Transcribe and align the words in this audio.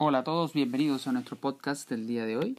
Hola 0.00 0.18
a 0.18 0.22
todos, 0.22 0.52
bienvenidos 0.52 1.08
a 1.08 1.12
nuestro 1.12 1.34
podcast 1.34 1.90
del 1.90 2.06
día 2.06 2.24
de 2.24 2.36
hoy, 2.36 2.56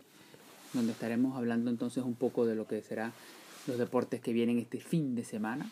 donde 0.74 0.92
estaremos 0.92 1.38
hablando 1.38 1.70
entonces 1.70 2.04
un 2.04 2.16
poco 2.16 2.46
de 2.46 2.54
lo 2.54 2.68
que 2.68 2.82
será 2.82 3.14
los 3.66 3.78
deportes 3.78 4.20
que 4.20 4.34
vienen 4.34 4.60
este 4.60 4.82
fin 4.82 5.16
de 5.16 5.24
semana, 5.24 5.72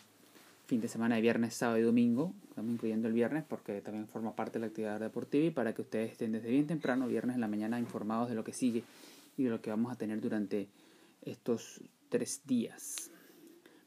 fin 0.64 0.80
de 0.80 0.88
semana 0.88 1.16
de 1.16 1.20
viernes, 1.20 1.52
sábado 1.52 1.78
y 1.78 1.82
domingo, 1.82 2.32
estamos 2.48 2.72
incluyendo 2.72 3.06
el 3.06 3.12
viernes 3.12 3.44
porque 3.46 3.82
también 3.82 4.08
forma 4.08 4.34
parte 4.34 4.54
de 4.54 4.60
la 4.60 4.66
actividad 4.68 4.98
deportiva 4.98 5.44
y 5.44 5.50
para 5.50 5.74
que 5.74 5.82
ustedes 5.82 6.12
estén 6.12 6.32
desde 6.32 6.48
bien 6.48 6.66
temprano, 6.66 7.06
viernes 7.06 7.34
en 7.34 7.42
la 7.42 7.48
mañana, 7.48 7.78
informados 7.78 8.30
de 8.30 8.34
lo 8.34 8.44
que 8.44 8.54
sigue 8.54 8.82
y 9.36 9.42
de 9.42 9.50
lo 9.50 9.60
que 9.60 9.68
vamos 9.68 9.92
a 9.92 9.96
tener 9.96 10.22
durante 10.22 10.68
estos 11.20 11.82
tres 12.08 12.40
días. 12.46 13.10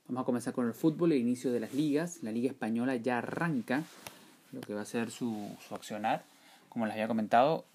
Vamos 0.07 0.21
a 0.21 0.25
comenzar 0.25 0.53
con 0.53 0.67
el 0.67 0.75
fútbol, 0.75 1.13
el 1.13 1.17
inicio 1.17 1.51
de 1.51 1.59
las 1.59 1.73
ligas. 1.73 2.21
La 2.21 2.31
Liga 2.31 2.51
Española 2.51 2.95
ya 2.97 3.17
arranca 3.17 3.85
lo 4.51 4.61
que 4.61 4.75
va 4.75 4.81
a 4.81 4.85
ser 4.85 5.09
su, 5.09 5.49
su 5.67 5.73
accionar. 5.73 6.25
Como 6.69 6.85
les 6.85 6.93
había 6.93 7.07
comentado, 7.07 7.65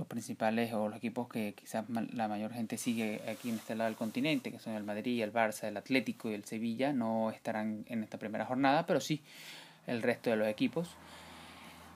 los 0.00 0.08
principales 0.08 0.72
o 0.72 0.88
los 0.88 0.96
equipos 0.96 1.28
que 1.28 1.52
quizás 1.52 1.84
la 1.90 2.26
mayor 2.26 2.52
gente 2.54 2.78
sigue 2.78 3.20
aquí 3.28 3.50
en 3.50 3.56
este 3.56 3.74
lado 3.74 3.90
del 3.90 3.98
continente, 3.98 4.50
que 4.50 4.58
son 4.58 4.72
el 4.72 4.82
Madrid, 4.82 5.22
el 5.22 5.30
Barça, 5.30 5.64
el 5.64 5.76
Atlético 5.76 6.30
y 6.30 6.34
el 6.34 6.44
Sevilla, 6.44 6.94
no 6.94 7.30
estarán 7.30 7.84
en 7.86 8.02
esta 8.02 8.16
primera 8.16 8.46
jornada, 8.46 8.86
pero 8.86 8.98
sí 8.98 9.20
el 9.86 10.00
resto 10.00 10.30
de 10.30 10.36
los 10.36 10.48
equipos. 10.48 10.88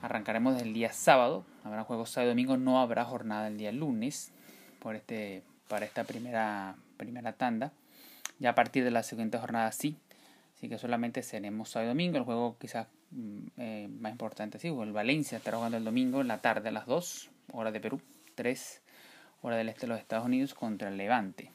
Arrancaremos 0.03 0.61
el 0.61 0.71
día 0.73 0.93
sábado, 0.93 1.45
habrá 1.63 1.83
juegos 1.83 2.11
sábado 2.11 2.29
y 2.29 2.33
domingo, 2.33 2.57
no 2.57 2.79
habrá 2.79 3.05
jornada 3.05 3.47
el 3.47 3.57
día 3.57 3.71
lunes 3.71 4.31
por 4.79 4.95
este, 4.95 5.41
para 5.67 5.85
esta 5.85 6.03
primera, 6.03 6.75
primera 6.97 7.33
tanda. 7.33 7.73
Ya 8.37 8.51
a 8.51 8.55
partir 8.55 8.83
de 8.83 8.91
la 8.91 9.01
siguiente 9.01 9.39
jornada 9.39 9.71
sí, 9.71 9.97
así 10.55 10.69
que 10.69 10.77
solamente 10.77 11.23
seremos 11.23 11.69
sábado 11.69 11.87
y 11.87 11.93
domingo, 11.93 12.17
el 12.17 12.23
juego 12.23 12.55
quizás 12.59 12.85
mm, 13.09 13.39
eh, 13.57 13.87
más 13.99 14.11
importante, 14.11 14.59
sí, 14.59 14.67
el 14.67 14.91
Valencia 14.91 15.39
estará 15.39 15.57
jugando 15.57 15.77
el 15.77 15.83
domingo 15.83 16.21
en 16.21 16.27
la 16.27 16.37
tarde 16.37 16.69
a 16.69 16.71
las 16.71 16.85
2 16.85 17.31
hora 17.51 17.71
de 17.71 17.79
Perú, 17.79 18.01
3 18.35 18.81
hora 19.41 19.57
del 19.57 19.69
este 19.69 19.81
de 19.81 19.87
los 19.87 19.99
Estados 19.99 20.25
Unidos 20.25 20.53
contra 20.53 20.89
el 20.89 20.97
Levante. 20.97 21.51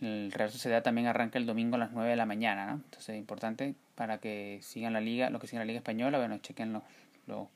El 0.00 0.32
Real 0.32 0.50
Sociedad 0.50 0.82
también 0.82 1.06
arranca 1.06 1.38
el 1.38 1.46
domingo 1.46 1.76
a 1.76 1.78
las 1.78 1.92
9 1.92 2.10
de 2.10 2.16
la 2.16 2.26
mañana, 2.26 2.66
¿no? 2.66 2.72
Entonces 2.72 3.10
es 3.10 3.16
importante 3.16 3.74
para 3.94 4.18
que 4.18 4.58
sigan 4.62 4.92
la 4.92 5.00
liga, 5.00 5.30
los 5.30 5.40
que 5.40 5.46
sigan 5.46 5.60
la 5.60 5.66
liga 5.66 5.78
española, 5.78 6.18
bueno, 6.18 6.38
chequen 6.38 6.72
los, 6.72 6.82
los, 7.26 7.48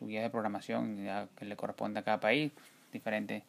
de 0.00 0.30
programación 0.30 0.98
que 1.36 1.44
le 1.44 1.56
corresponde 1.56 2.00
a 2.00 2.02
cada 2.02 2.18
país, 2.18 2.50
diferente 2.92 3.44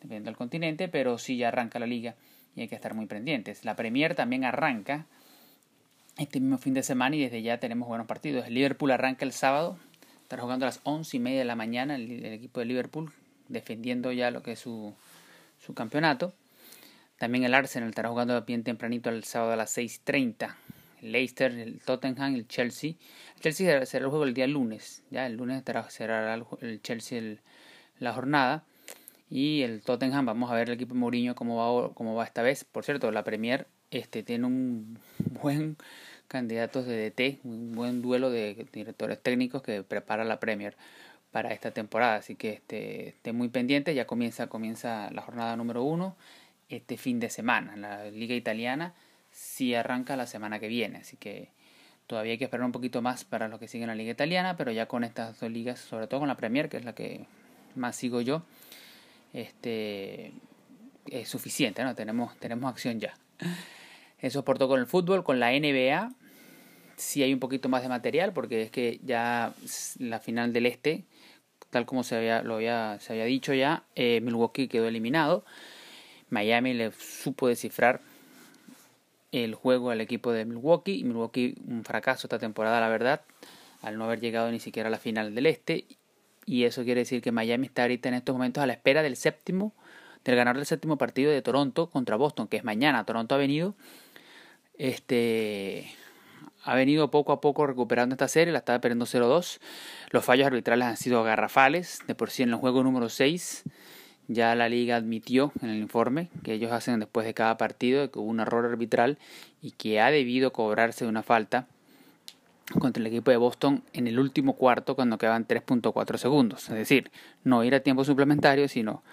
dependiendo 0.00 0.30
del 0.30 0.36
continente, 0.36 0.88
pero 0.88 1.16
sí 1.16 1.36
ya 1.36 1.48
arranca 1.48 1.78
la 1.78 1.86
liga 1.86 2.16
y 2.56 2.62
hay 2.62 2.68
que 2.68 2.74
estar 2.74 2.92
muy 2.92 3.06
pendientes. 3.06 3.64
La 3.64 3.76
Premier 3.76 4.14
también 4.14 4.44
arranca 4.44 5.06
este 6.18 6.40
mismo 6.40 6.58
fin 6.58 6.74
de 6.74 6.82
semana 6.82 7.14
y 7.16 7.20
desde 7.20 7.40
ya 7.42 7.58
tenemos 7.58 7.88
buenos 7.88 8.06
partidos. 8.06 8.46
El 8.46 8.54
Liverpool 8.54 8.90
arranca 8.90 9.24
el 9.24 9.32
sábado 9.32 9.78
Estará 10.26 10.42
jugando 10.42 10.66
a 10.66 10.70
las 10.70 10.80
once 10.82 11.18
y 11.18 11.20
media 11.20 11.38
de 11.38 11.44
la 11.44 11.54
mañana 11.54 11.94
el, 11.94 12.24
equipo 12.26 12.58
de 12.58 12.66
Liverpool, 12.66 13.12
defendiendo 13.46 14.10
ya 14.10 14.32
lo 14.32 14.42
que 14.42 14.52
es 14.52 14.58
su, 14.58 14.92
su 15.64 15.72
campeonato. 15.72 16.34
También 17.16 17.44
el 17.44 17.54
Arsenal 17.54 17.90
estará 17.90 18.08
jugando 18.08 18.42
bien 18.42 18.64
tempranito 18.64 19.08
el 19.08 19.22
sábado 19.22 19.52
a 19.52 19.56
las 19.56 19.78
6.30. 19.78 20.56
El 21.00 21.12
Leicester, 21.12 21.52
el 21.52 21.78
Tottenham, 21.78 22.34
el 22.34 22.48
Chelsea. 22.48 22.94
El 23.36 23.40
Chelsea 23.40 23.86
será 23.86 24.06
el 24.06 24.10
juego 24.10 24.24
el 24.24 24.34
día 24.34 24.48
lunes. 24.48 25.04
Ya 25.12 25.28
el 25.28 25.36
lunes 25.36 25.58
estará, 25.58 25.88
será 25.90 26.34
el 26.34 26.82
Chelsea 26.82 27.36
la 28.00 28.12
jornada. 28.12 28.64
Y 29.30 29.62
el 29.62 29.80
Tottenham, 29.80 30.26
vamos 30.26 30.50
a 30.50 30.56
ver 30.56 30.70
el 30.70 30.74
equipo 30.74 30.94
de 30.94 30.98
Mourinho 30.98 31.36
cómo 31.36 31.84
va, 31.84 31.94
cómo 31.94 32.16
va 32.16 32.24
esta 32.24 32.42
vez. 32.42 32.64
Por 32.64 32.84
cierto, 32.84 33.12
la 33.12 33.22
Premier 33.22 33.68
este, 33.92 34.24
tiene 34.24 34.44
un 34.46 34.98
buen 35.40 35.76
candidatos 36.26 36.86
de 36.86 37.10
DT, 37.10 37.40
un 37.44 37.74
buen 37.74 38.02
duelo 38.02 38.30
de 38.30 38.66
directores 38.72 39.22
técnicos 39.22 39.62
que 39.62 39.82
prepara 39.82 40.24
la 40.24 40.40
Premier 40.40 40.76
para 41.30 41.52
esta 41.52 41.70
temporada. 41.70 42.16
Así 42.16 42.34
que 42.34 42.52
esté, 42.52 43.08
esté 43.08 43.32
muy 43.32 43.48
pendiente, 43.48 43.94
ya 43.94 44.06
comienza, 44.06 44.46
comienza 44.48 45.10
la 45.10 45.22
jornada 45.22 45.56
número 45.56 45.82
uno 45.82 46.16
este 46.68 46.96
fin 46.96 47.20
de 47.20 47.30
semana. 47.30 47.76
La 47.76 48.10
liga 48.10 48.34
italiana 48.34 48.94
sí 49.30 49.74
arranca 49.74 50.16
la 50.16 50.26
semana 50.26 50.58
que 50.58 50.68
viene, 50.68 50.98
así 50.98 51.16
que 51.16 51.50
todavía 52.06 52.32
hay 52.32 52.38
que 52.38 52.44
esperar 52.44 52.64
un 52.64 52.72
poquito 52.72 53.02
más 53.02 53.24
para 53.24 53.48
los 53.48 53.60
que 53.60 53.68
siguen 53.68 53.88
la 53.88 53.94
liga 53.94 54.10
italiana, 54.10 54.56
pero 54.56 54.72
ya 54.72 54.86
con 54.86 55.04
estas 55.04 55.38
dos 55.38 55.50
ligas, 55.50 55.78
sobre 55.78 56.06
todo 56.06 56.20
con 56.20 56.28
la 56.28 56.36
Premier, 56.36 56.68
que 56.68 56.78
es 56.78 56.84
la 56.84 56.94
que 56.94 57.26
más 57.74 57.96
sigo 57.96 58.20
yo, 58.20 58.42
este 59.32 60.32
es 61.06 61.28
suficiente, 61.28 61.84
¿no? 61.84 61.94
Tenemos, 61.94 62.36
tenemos 62.38 62.70
acción 62.70 62.98
ya. 62.98 63.14
Eso 64.18 64.44
por 64.44 64.58
todo 64.58 64.68
con 64.68 64.80
el 64.80 64.86
fútbol, 64.86 65.24
con 65.24 65.40
la 65.40 65.50
NBA. 65.50 66.12
Sí 66.96 67.22
hay 67.22 67.32
un 67.32 67.40
poquito 67.40 67.68
más 67.68 67.82
de 67.82 67.88
material 67.88 68.32
porque 68.32 68.62
es 68.62 68.70
que 68.70 69.00
ya 69.04 69.52
la 69.98 70.18
final 70.20 70.52
del 70.52 70.66
este, 70.66 71.04
tal 71.70 71.84
como 71.84 72.04
se 72.04 72.16
había, 72.16 72.42
lo 72.42 72.54
había, 72.54 72.98
se 73.00 73.12
había 73.12 73.24
dicho 73.24 73.52
ya, 73.52 73.84
eh, 73.94 74.20
Milwaukee 74.22 74.68
quedó 74.68 74.88
eliminado. 74.88 75.44
Miami 76.30 76.74
le 76.74 76.92
supo 76.92 77.48
descifrar 77.48 78.00
el 79.32 79.54
juego 79.54 79.90
al 79.90 80.00
equipo 80.00 80.32
de 80.32 80.44
Milwaukee. 80.44 81.04
Milwaukee 81.04 81.54
un 81.68 81.84
fracaso 81.84 82.26
esta 82.26 82.38
temporada, 82.38 82.80
la 82.80 82.88
verdad, 82.88 83.22
al 83.82 83.98
no 83.98 84.04
haber 84.04 84.20
llegado 84.20 84.50
ni 84.50 84.60
siquiera 84.60 84.88
a 84.88 84.90
la 84.90 84.98
final 84.98 85.34
del 85.34 85.46
este. 85.46 85.84
Y 86.46 86.64
eso 86.64 86.84
quiere 86.84 87.00
decir 87.00 87.22
que 87.22 87.32
Miami 87.32 87.66
está 87.66 87.82
ahorita 87.82 88.08
en 88.08 88.14
estos 88.14 88.34
momentos 88.34 88.62
a 88.62 88.66
la 88.66 88.72
espera 88.72 89.02
del 89.02 89.16
séptimo, 89.16 89.74
del 90.24 90.36
ganador 90.36 90.58
del 90.58 90.66
séptimo 90.66 90.96
partido 90.96 91.30
de 91.30 91.42
Toronto 91.42 91.90
contra 91.90 92.16
Boston, 92.16 92.48
que 92.48 92.56
es 92.56 92.64
mañana. 92.64 93.04
Toronto 93.04 93.34
ha 93.34 93.38
venido 93.38 93.74
este 94.78 95.90
ha 96.64 96.74
venido 96.74 97.10
poco 97.10 97.32
a 97.32 97.40
poco 97.40 97.66
recuperando 97.66 98.14
esta 98.14 98.28
serie, 98.28 98.52
la 98.52 98.58
estaba 98.58 98.80
perdiendo 98.80 99.06
0-2. 99.06 99.58
Los 100.10 100.24
fallos 100.24 100.46
arbitrales 100.46 100.86
han 100.86 100.96
sido 100.96 101.22
garrafales, 101.22 102.00
de 102.06 102.14
por 102.14 102.30
sí 102.30 102.42
en 102.42 102.50
el 102.50 102.56
juego 102.56 102.82
número 102.82 103.08
6 103.08 103.64
ya 104.28 104.54
la 104.54 104.68
liga 104.68 104.96
admitió 104.96 105.52
en 105.62 105.70
el 105.70 105.78
informe 105.78 106.28
que 106.42 106.54
ellos 106.54 106.72
hacen 106.72 107.00
después 107.00 107.26
de 107.26 107.34
cada 107.34 107.56
partido 107.56 108.10
que 108.10 108.18
hubo 108.18 108.28
un 108.28 108.40
error 108.40 108.64
arbitral 108.64 109.18
y 109.62 109.72
que 109.72 110.00
ha 110.00 110.10
debido 110.10 110.52
cobrarse 110.52 111.06
una 111.06 111.22
falta 111.22 111.66
contra 112.80 113.00
el 113.00 113.06
equipo 113.06 113.30
de 113.30 113.36
Boston 113.36 113.84
en 113.92 114.08
el 114.08 114.18
último 114.18 114.54
cuarto 114.54 114.96
cuando 114.96 115.18
quedaban 115.18 115.46
3.4 115.46 116.16
segundos. 116.16 116.68
Es 116.68 116.74
decir, 116.74 117.12
no 117.44 117.62
ir 117.62 117.76
a 117.76 117.80
tiempo 117.80 118.04
suplementario, 118.04 118.66
sino 118.66 119.04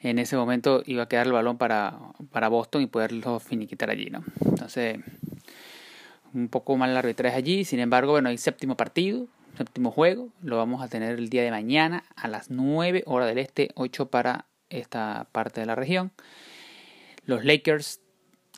en 0.00 0.18
ese 0.18 0.36
momento 0.36 0.82
iba 0.86 1.02
a 1.02 1.08
quedar 1.08 1.26
el 1.26 1.32
balón 1.32 1.58
para, 1.58 1.98
para 2.30 2.48
Boston 2.48 2.82
y 2.82 2.86
poderlo 2.86 3.38
finiquitar 3.38 3.90
allí, 3.90 4.08
¿no? 4.08 4.24
Entonces, 4.52 4.98
un 6.34 6.48
poco 6.48 6.76
mal 6.76 6.90
el 6.90 6.96
arbitraje 6.96 7.36
allí, 7.36 7.64
sin 7.64 7.80
embargo, 7.80 8.12
bueno, 8.12 8.28
hay 8.28 8.38
séptimo 8.38 8.76
partido, 8.76 9.26
séptimo 9.56 9.90
juego, 9.90 10.28
lo 10.42 10.58
vamos 10.58 10.82
a 10.82 10.88
tener 10.88 11.18
el 11.18 11.28
día 11.28 11.42
de 11.42 11.50
mañana 11.50 12.04
a 12.16 12.28
las 12.28 12.50
9 12.50 13.02
hora 13.06 13.26
del 13.26 13.38
este, 13.38 13.70
8 13.74 14.06
para 14.06 14.46
esta 14.70 15.26
parte 15.32 15.60
de 15.60 15.66
la 15.66 15.74
región. 15.74 16.12
Los 17.24 17.44
Lakers 17.44 18.00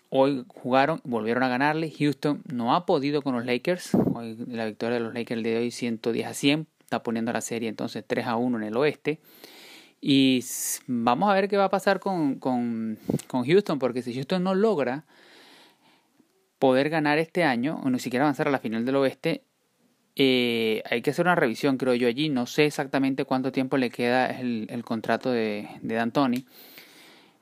hoy 0.09 0.45
jugaron, 0.49 1.01
volvieron 1.05 1.43
a 1.43 1.49
ganarle. 1.49 1.93
Houston 1.99 2.43
no 2.51 2.75
ha 2.75 2.87
podido 2.87 3.23
con 3.23 3.35
los 3.35 3.45
Lakers. 3.45 3.95
Hoy 4.15 4.37
la 4.49 4.65
victoria 4.65 4.95
de 4.95 5.05
los 5.05 5.15
Lakers 5.15 5.43
de 5.43 5.57
hoy 5.59 5.71
110 5.71 6.27
a 6.27 6.35
100. 6.35 6.67
Está 6.81 7.03
poniendo 7.03 7.33
la 7.33 7.41
serie 7.41 7.69
entonces 7.69 8.05
3 8.07 8.27
a 8.27 8.37
1 8.37 8.59
en 8.59 8.65
el 8.65 8.77
oeste. 8.77 9.21
Y 10.01 10.45
vamos 10.87 11.31
a 11.31 11.35
ver 11.35 11.49
qué 11.49 11.57
va 11.57 11.65
a 11.65 11.71
pasar 11.71 11.99
con, 11.99 12.37
con, 12.37 12.99
con 13.27 13.45
Houston, 13.45 13.79
porque 13.79 14.03
si 14.03 14.15
Houston 14.15 14.43
no 14.43 14.55
logra 14.55 15.05
poder 16.65 16.89
ganar 16.89 17.19
este 17.19 17.45
año, 17.45 17.79
o 17.85 17.91
ni 17.91 17.99
siquiera 17.99 18.25
avanzar 18.25 18.49
a 18.49 18.51
la 18.51 18.59
final 18.59 18.87
del 18.87 18.97
oeste, 18.97 19.43
eh, 20.17 20.83
hay 20.89 21.03
que 21.03 21.11
hacer 21.11 21.27
una 21.27 21.35
revisión, 21.35 21.77
creo 21.77 21.93
yo, 21.93 22.09
allí. 22.09 22.31
No 22.31 22.47
sé 22.47 22.65
exactamente 22.65 23.27
cuánto 23.27 23.53
tiempo 23.53 23.77
le 23.77 23.91
queda 23.91 24.29
el, 24.29 24.83
contrato 24.83 25.31
de, 25.31 25.69
de 25.83 25.95
D'Antoni. 25.95 26.47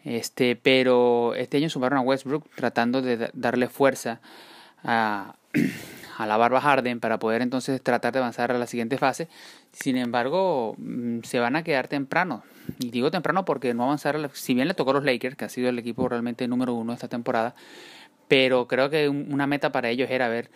Este, 0.03 0.57
pero 0.57 1.37
este 1.37 1.59
año 1.59 1.71
sumaron 1.71 2.01
a 2.01 2.03
Westbrook 2.03 2.51
tratando 2.57 3.01
de 3.01 3.31
darle 3.33 3.69
fuerza 3.69 4.21
a, 4.83 5.37
a 6.19 6.27
la 6.27 6.37
barba 6.37 6.61
Harden 6.61 6.99
para 6.99 7.21
poder 7.21 7.43
entonces 7.43 7.81
tratar 7.81 8.13
de 8.13 8.19
avanzar 8.19 8.51
a 8.51 8.59
la 8.59 8.67
siguiente 8.67 8.99
fase. 8.99 9.29
Sin 9.71 9.97
embargo, 9.97 10.75
mm, 10.79 11.21
se 11.23 11.39
van 11.39 11.55
a 11.55 11.63
quedar 11.63 11.87
temprano. 11.87 12.43
Y 12.81 12.91
digo 12.91 13.13
temprano 13.13 13.45
porque 13.45 13.73
no 13.73 13.85
avanzar, 13.85 14.31
si 14.33 14.55
bien 14.55 14.67
le 14.67 14.75
tocó 14.75 14.91
a 14.91 14.95
los 14.95 15.05
Lakers, 15.05 15.37
que 15.37 15.45
ha 15.45 15.49
sido 15.49 15.69
el 15.69 15.79
equipo 15.79 16.09
realmente 16.09 16.49
número 16.49 16.75
uno 16.75 16.93
esta 16.93 17.07
temporada, 17.07 17.55
pero 18.29 18.67
creo 18.67 18.91
que 18.91 19.09
una 19.09 19.47
meta 19.47 19.73
para 19.73 19.91
ellos 19.91 20.11
era 20.11 20.27
haber 20.27 20.51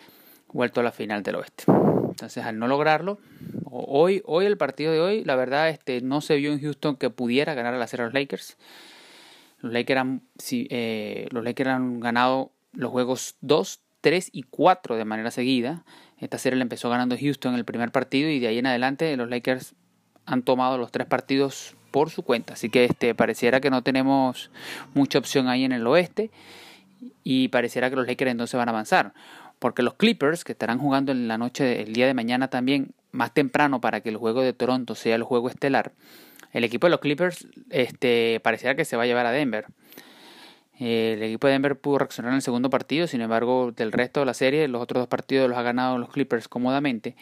vuelto 0.47 0.81
a 0.81 0.83
la 0.83 0.91
final 0.91 1.23
del 1.23 1.35
oeste. 1.35 1.65
Entonces, 1.67 2.43
al 2.45 2.57
no 2.57 2.67
lograrlo, 2.67 3.19
hoy, 3.65 4.21
hoy 4.25 4.45
el 4.45 4.57
partido 4.57 4.91
de 4.91 4.99
hoy, 4.99 5.23
la 5.23 5.35
verdad, 5.35 5.69
este, 5.69 6.01
no 6.01 6.21
se 6.21 6.35
vio 6.37 6.51
en 6.51 6.61
Houston 6.61 6.95
que 6.95 7.09
pudiera 7.09 7.53
ganar 7.53 7.73
a 7.73 7.77
la 7.77 7.87
serie 7.87 8.05
los 8.05 8.13
Lakers. 8.13 8.57
Los 9.59 9.71
Lakers 9.71 9.99
han, 9.99 10.21
eh, 10.51 11.27
los 11.31 11.43
Lakers 11.43 11.69
han 11.69 11.99
ganado 11.99 12.51
los 12.73 12.91
juegos 12.91 13.35
2, 13.41 13.81
3 14.01 14.29
y 14.31 14.43
4 14.43 14.95
de 14.95 15.05
manera 15.05 15.31
seguida. 15.31 15.83
Esta 16.19 16.37
serie 16.37 16.57
la 16.57 16.63
empezó 16.63 16.89
ganando 16.89 17.15
Houston 17.19 17.53
en 17.53 17.59
el 17.59 17.65
primer 17.65 17.91
partido 17.91 18.29
y 18.29 18.39
de 18.39 18.47
ahí 18.47 18.57
en 18.59 18.67
adelante 18.67 19.15
los 19.17 19.29
Lakers 19.29 19.75
han 20.25 20.43
tomado 20.43 20.77
los 20.77 20.91
tres 20.91 21.07
partidos 21.07 21.75
por 21.91 22.09
su 22.09 22.23
cuenta. 22.23 22.53
Así 22.53 22.69
que 22.69 22.85
este 22.85 23.15
pareciera 23.15 23.61
que 23.61 23.69
no 23.69 23.83
tenemos 23.83 24.51
mucha 24.93 25.19
opción 25.19 25.47
ahí 25.47 25.63
en 25.63 25.71
el 25.71 25.85
oeste 25.87 26.31
y 27.23 27.49
pareciera 27.49 27.89
que 27.89 27.95
los 27.95 28.07
Lakers 28.07 28.31
entonces 28.31 28.57
van 28.57 28.69
a 28.69 28.71
avanzar. 28.71 29.13
Porque 29.59 29.81
los 29.81 29.95
Clippers, 29.95 30.43
que 30.43 30.51
estarán 30.51 30.77
jugando 30.77 31.11
en 31.11 31.27
la 31.27 31.37
noche, 31.37 31.81
el 31.81 31.93
día 31.93 32.07
de 32.07 32.13
mañana 32.13 32.49
también, 32.49 32.91
más 33.11 33.33
temprano 33.33 33.81
para 33.81 34.01
que 34.01 34.09
el 34.09 34.17
juego 34.17 34.41
de 34.41 34.53
Toronto 34.53 34.95
sea 34.95 35.15
el 35.15 35.23
juego 35.23 35.49
estelar, 35.49 35.93
el 36.53 36.63
equipo 36.63 36.87
de 36.87 36.91
los 36.91 36.99
Clippers 36.99 37.47
este, 37.69 38.39
pareciera 38.41 38.75
que 38.75 38.85
se 38.85 38.97
va 38.97 39.03
a 39.03 39.05
llevar 39.05 39.25
a 39.25 39.31
Denver. 39.31 39.65
el 40.79 41.21
equipo 41.23 41.47
de 41.47 41.53
Denver 41.53 41.79
pudo 41.79 41.99
reaccionar 41.99 42.31
en 42.31 42.37
el 42.37 42.41
segundo 42.41 42.69
partido, 42.69 43.07
sin 43.07 43.21
embargo, 43.21 43.71
del 43.71 43.91
resto 43.91 44.19
de 44.21 44.25
la 44.27 44.33
serie, 44.33 44.67
los 44.67 44.81
otros 44.81 45.01
dos 45.01 45.07
partidos 45.07 45.49
los 45.49 45.57
ha 45.57 45.63
ganado 45.63 45.97
los 45.97 46.09
Clippers 46.09 46.47
cómodamente. 46.47 47.15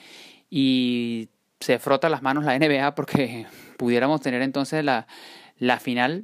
Y 0.49 1.29
se 1.59 1.79
frota 1.79 2.09
las 2.09 2.21
manos 2.21 2.43
la 2.43 2.57
NBA 2.57 2.95
porque 2.95 3.45
pudiéramos 3.77 4.21
tener 4.21 4.41
entonces 4.41 4.83
la, 4.83 5.07
la 5.57 5.79
final. 5.79 6.23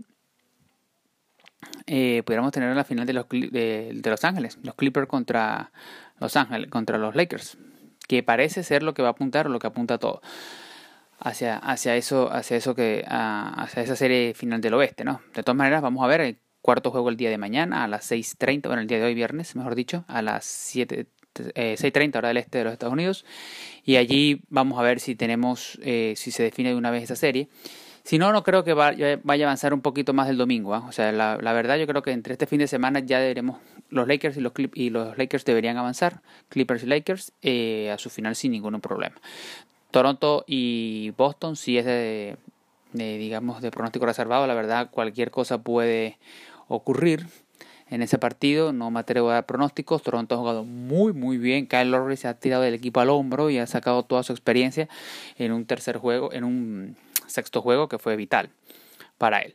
Eh, 1.87 2.23
pudiéramos 2.25 2.51
tener 2.51 2.75
la 2.75 2.83
final 2.83 3.05
de 3.05 3.13
los, 3.13 3.27
de, 3.29 3.91
de 3.93 4.09
Los 4.09 4.23
Ángeles, 4.23 4.57
los 4.63 4.75
Clippers 4.75 5.07
contra 5.07 5.71
Los 6.19 6.35
Ángeles, 6.35 6.69
contra 6.69 6.97
los 6.97 7.15
Lakers, 7.15 7.57
que 8.07 8.23
parece 8.23 8.63
ser 8.63 8.83
lo 8.83 8.93
que 8.93 9.01
va 9.01 9.09
a 9.09 9.11
apuntar 9.11 9.49
lo 9.49 9.59
que 9.59 9.67
apunta 9.67 9.97
todo 9.97 10.21
hacia, 11.21 11.57
hacia 11.57 11.95
eso, 11.95 12.31
hacia 12.31 12.57
eso 12.57 12.75
que, 12.75 13.05
hacia 13.07 13.83
esa 13.83 13.95
serie 13.95 14.33
final 14.33 14.59
del 14.59 14.73
oeste, 14.73 15.03
¿no? 15.03 15.21
De 15.33 15.43
todas 15.43 15.55
maneras, 15.55 15.81
vamos 15.81 16.03
a 16.03 16.07
ver 16.07 16.21
el 16.21 16.37
cuarto 16.61 16.91
juego 16.91 17.09
el 17.09 17.17
día 17.17 17.29
de 17.29 17.37
mañana 17.37 17.83
a 17.83 17.87
las 17.87 18.11
6.30, 18.11 18.67
bueno, 18.67 18.81
el 18.81 18.87
día 18.87 18.97
de 18.97 19.05
hoy 19.05 19.13
viernes, 19.13 19.55
mejor 19.55 19.75
dicho, 19.75 20.03
a 20.07 20.21
las 20.21 20.45
7, 20.45 21.05
6.30 21.33 22.17
hora 22.17 22.27
del 22.29 22.37
este 22.37 22.57
de 22.57 22.63
los 22.65 22.73
Estados 22.73 22.93
Unidos. 22.93 23.25
Y 23.83 23.95
allí 23.95 24.41
vamos 24.49 24.79
a 24.79 24.81
ver 24.81 24.99
si 24.99 25.15
tenemos, 25.15 25.79
eh, 25.83 26.13
si 26.17 26.31
se 26.31 26.43
define 26.43 26.69
de 26.69 26.75
una 26.75 26.91
vez 26.91 27.03
esa 27.03 27.15
serie. 27.15 27.49
Si 28.11 28.19
no, 28.19 28.33
no 28.33 28.43
creo 28.43 28.65
que 28.65 28.73
vaya, 28.73 29.21
a 29.25 29.33
avanzar 29.33 29.73
un 29.73 29.79
poquito 29.79 30.11
más 30.11 30.27
del 30.27 30.35
domingo. 30.35 30.75
¿ah? 30.75 30.83
O 30.85 30.91
sea, 30.91 31.13
la, 31.13 31.53
verdad 31.53 31.77
yo 31.77 31.87
creo 31.87 32.01
que 32.01 32.11
entre 32.11 32.33
este 32.33 32.45
fin 32.45 32.59
de 32.59 32.67
semana 32.67 32.99
ya 32.99 33.21
deberemos, 33.21 33.61
los 33.87 34.05
Lakers 34.05 34.35
y 34.35 34.41
los, 34.41 34.51
Clip, 34.51 34.75
y 34.75 34.89
los 34.89 35.17
Lakers 35.17 35.45
deberían 35.45 35.77
avanzar, 35.77 36.21
Clippers 36.49 36.83
y 36.83 36.87
Lakers, 36.87 37.31
eh, 37.41 37.89
a 37.89 37.97
su 37.97 38.09
final 38.09 38.35
sin 38.35 38.51
ningún 38.51 38.81
problema. 38.81 39.15
Toronto 39.91 40.43
y 40.45 41.11
Boston 41.11 41.55
sí 41.55 41.77
es 41.77 41.85
de, 41.85 42.35
de, 42.91 43.17
digamos, 43.17 43.61
de 43.61 43.71
pronóstico 43.71 44.05
reservado. 44.05 44.45
La 44.45 44.55
verdad, 44.55 44.89
cualquier 44.91 45.31
cosa 45.31 45.59
puede 45.59 46.17
ocurrir 46.67 47.27
en 47.89 48.01
ese 48.01 48.17
partido. 48.17 48.73
No 48.73 48.91
me 48.91 48.99
atrevo 48.99 49.29
a 49.29 49.35
dar 49.35 49.45
pronósticos. 49.45 50.03
Toronto 50.03 50.35
ha 50.35 50.37
jugado 50.37 50.65
muy, 50.65 51.13
muy 51.13 51.37
bien. 51.37 51.65
Kyle 51.65 51.89
Lowry 51.89 52.17
se 52.17 52.27
ha 52.27 52.33
tirado 52.33 52.63
del 52.63 52.73
equipo 52.73 52.99
al 52.99 53.09
hombro 53.09 53.49
y 53.49 53.57
ha 53.57 53.67
sacado 53.67 54.03
toda 54.03 54.23
su 54.23 54.33
experiencia 54.33 54.89
en 55.37 55.53
un 55.53 55.65
tercer 55.65 55.95
juego, 55.95 56.33
en 56.33 56.43
un 56.43 56.97
sexto 57.31 57.61
juego 57.61 57.89
que 57.89 57.97
fue 57.97 58.15
vital 58.15 58.49
para 59.17 59.39
él. 59.39 59.53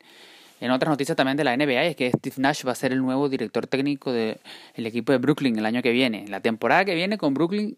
En 0.61 0.71
otras 0.71 0.89
noticias 0.89 1.17
también 1.17 1.37
de 1.37 1.45
la 1.45 1.57
NBA 1.57 1.85
es 1.85 1.97
que 1.97 2.11
Steve 2.11 2.37
Nash 2.39 2.67
va 2.67 2.73
a 2.73 2.75
ser 2.75 2.93
el 2.93 3.03
nuevo 3.03 3.29
director 3.29 3.67
técnico 3.67 4.11
del 4.11 4.39
equipo 4.75 5.13
de 5.13 5.19
Brooklyn 5.19 5.59
el 5.59 5.67
año 5.67 5.83
que 5.83 5.93
viene. 5.93 6.27
La 6.29 6.41
temporada 6.41 6.85
que 6.85 6.95
viene 6.95 7.19
con 7.19 7.35
Brooklyn 7.35 7.77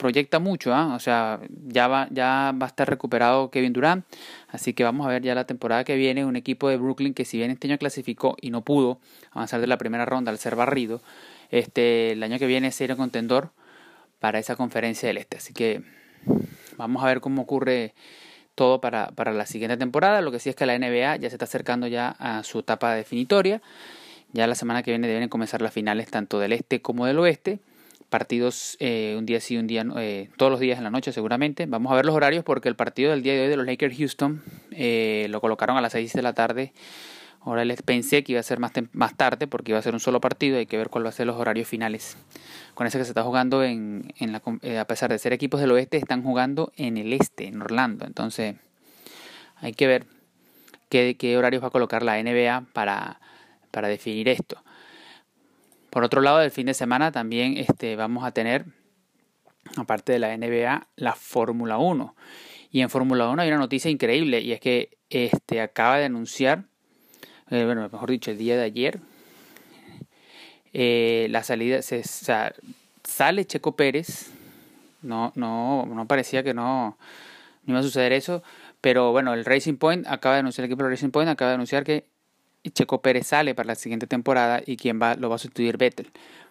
proyecta 0.00 0.38
mucho, 0.38 0.74
¿ah? 0.74 0.94
o 0.94 0.98
sea, 0.98 1.40
ya 1.66 1.86
va, 1.86 2.08
ya 2.10 2.54
va 2.58 2.66
a 2.66 2.68
estar 2.68 2.88
recuperado 2.88 3.50
Kevin 3.50 3.74
Durant, 3.74 4.06
así 4.48 4.72
que 4.72 4.82
vamos 4.82 5.06
a 5.06 5.10
ver 5.10 5.20
ya 5.20 5.34
la 5.34 5.44
temporada 5.44 5.84
que 5.84 5.94
viene 5.94 6.24
un 6.24 6.36
equipo 6.36 6.70
de 6.70 6.78
Brooklyn 6.78 7.12
que 7.12 7.26
si 7.26 7.36
bien 7.36 7.50
este 7.50 7.68
año 7.68 7.76
clasificó 7.76 8.34
y 8.40 8.50
no 8.50 8.62
pudo 8.62 8.98
avanzar 9.30 9.60
de 9.60 9.66
la 9.66 9.76
primera 9.76 10.06
ronda 10.06 10.32
al 10.32 10.38
ser 10.38 10.56
barrido, 10.56 11.02
este 11.50 12.12
el 12.12 12.22
año 12.22 12.38
que 12.38 12.46
viene 12.46 12.72
será 12.72 12.96
contendor 12.96 13.50
para 14.20 14.38
esa 14.38 14.56
conferencia 14.56 15.06
del 15.06 15.18
este, 15.18 15.36
así 15.36 15.52
que 15.52 15.82
vamos 16.78 17.04
a 17.04 17.06
ver 17.06 17.20
cómo 17.20 17.42
ocurre 17.42 17.92
todo 18.54 18.80
para, 18.80 19.08
para 19.08 19.32
la 19.32 19.46
siguiente 19.46 19.76
temporada, 19.76 20.20
lo 20.20 20.30
que 20.30 20.38
sí 20.38 20.50
es 20.50 20.56
que 20.56 20.66
la 20.66 20.78
NBA 20.78 21.16
ya 21.16 21.28
se 21.28 21.36
está 21.36 21.44
acercando 21.44 21.86
ya 21.86 22.16
a 22.18 22.42
su 22.42 22.60
etapa 22.60 22.94
definitoria, 22.94 23.62
ya 24.32 24.46
la 24.46 24.54
semana 24.54 24.82
que 24.82 24.90
viene 24.90 25.08
deben 25.08 25.28
comenzar 25.28 25.62
las 25.62 25.72
finales 25.72 26.10
tanto 26.10 26.38
del 26.38 26.52
este 26.52 26.82
como 26.82 27.06
del 27.06 27.18
oeste, 27.18 27.60
partidos 28.10 28.76
eh, 28.80 29.14
un 29.16 29.24
día 29.24 29.40
sí, 29.40 29.56
un 29.56 29.66
día 29.66 29.86
eh, 29.96 30.28
todos 30.36 30.52
los 30.52 30.60
días 30.60 30.76
en 30.76 30.84
la 30.84 30.90
noche 30.90 31.12
seguramente. 31.12 31.64
Vamos 31.66 31.90
a 31.92 31.94
ver 31.94 32.04
los 32.04 32.14
horarios 32.14 32.44
porque 32.44 32.68
el 32.68 32.76
partido 32.76 33.12
del 33.12 33.22
día 33.22 33.32
de 33.32 33.42
hoy 33.42 33.48
de 33.48 33.56
los 33.56 33.64
Lakers 33.64 33.96
Houston 33.96 34.42
eh, 34.72 35.26
lo 35.30 35.40
colocaron 35.40 35.78
a 35.78 35.80
las 35.80 35.92
6 35.92 36.12
de 36.12 36.22
la 36.22 36.34
tarde. 36.34 36.72
Ahora 37.42 37.64
les 37.64 37.82
pensé 37.82 38.22
que 38.22 38.32
iba 38.32 38.40
a 38.40 38.44
ser 38.44 38.58
más, 38.58 38.72
más 38.92 39.16
tarde 39.16 39.46
porque 39.46 39.72
iba 39.72 39.78
a 39.78 39.82
ser 39.82 39.94
un 39.94 40.00
solo 40.00 40.20
partido. 40.20 40.58
Hay 40.58 40.66
que 40.66 40.76
ver 40.76 40.90
cuál 40.90 41.04
va 41.04 41.08
a 41.08 41.12
ser 41.12 41.26
los 41.26 41.36
horarios 41.36 41.66
finales. 41.66 42.16
Con 42.74 42.86
ese 42.86 42.98
que 42.98 43.04
se 43.04 43.10
está 43.10 43.22
jugando 43.22 43.64
en, 43.64 44.12
en 44.18 44.32
la, 44.32 44.42
eh, 44.62 44.78
a 44.78 44.86
pesar 44.86 45.10
de 45.10 45.18
ser 45.18 45.32
equipos 45.32 45.60
del 45.60 45.70
oeste, 45.70 45.96
están 45.96 46.22
jugando 46.22 46.72
en 46.76 46.98
el 46.98 47.12
este, 47.12 47.46
en 47.46 47.62
Orlando. 47.62 48.04
Entonces 48.06 48.56
hay 49.56 49.72
que 49.72 49.86
ver 49.86 50.06
qué, 50.90 51.16
qué 51.18 51.36
horarios 51.38 51.62
va 51.62 51.68
a 51.68 51.72
colocar 51.72 52.02
la 52.02 52.22
NBA 52.22 52.66
para, 52.72 53.20
para 53.70 53.88
definir 53.88 54.28
esto. 54.28 54.62
Por 55.90 56.04
otro 56.04 56.20
lado, 56.20 56.40
el 56.40 56.50
fin 56.50 56.66
de 56.66 56.74
semana 56.74 57.10
también 57.10 57.56
este, 57.56 57.96
vamos 57.96 58.24
a 58.24 58.30
tener, 58.30 58.64
aparte 59.76 60.12
de 60.12 60.20
la 60.20 60.36
NBA, 60.36 60.88
la 60.96 61.14
Fórmula 61.14 61.78
1. 61.78 62.14
Y 62.70 62.82
en 62.82 62.90
Fórmula 62.90 63.28
1 63.28 63.42
hay 63.42 63.48
una 63.48 63.58
noticia 63.58 63.90
increíble 63.90 64.40
y 64.40 64.52
es 64.52 64.60
que 64.60 64.98
este, 65.10 65.60
acaba 65.60 65.98
de 65.98 66.04
anunciar, 66.04 66.66
eh, 67.50 67.64
bueno, 67.64 67.88
mejor 67.90 68.10
dicho, 68.10 68.30
el 68.30 68.38
día 68.38 68.56
de 68.56 68.62
ayer, 68.62 69.00
eh, 70.72 71.26
la 71.30 71.42
salida, 71.42 71.82
se, 71.82 72.02
sale 72.04 73.44
Checo 73.44 73.76
Pérez, 73.76 74.30
no, 75.02 75.32
no, 75.34 75.86
no 75.86 76.06
parecía 76.06 76.42
que 76.42 76.54
no, 76.54 76.96
no 77.64 77.72
iba 77.72 77.80
a 77.80 77.82
suceder 77.82 78.12
eso, 78.12 78.42
pero 78.80 79.12
bueno, 79.12 79.34
el 79.34 79.44
Racing 79.44 79.76
Point 79.76 80.06
acaba 80.06 80.36
de 80.36 80.40
anunciar, 80.40 80.64
el 80.64 80.72
equipo 80.72 80.88
Racing 80.88 81.10
Point 81.10 81.28
acaba 81.28 81.50
de 81.50 81.54
anunciar 81.56 81.84
que 81.84 82.04
Checo 82.68 83.00
Pérez 83.00 83.26
sale 83.26 83.54
para 83.54 83.68
la 83.68 83.74
siguiente 83.74 84.06
temporada 84.06 84.62
y 84.64 84.76
quien 84.76 85.00
va, 85.00 85.14
lo 85.14 85.28
va 85.28 85.36
a 85.36 85.38
sustituir 85.38 85.76
Vettel. 85.76 86.10